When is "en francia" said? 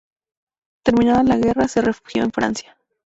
2.23-2.75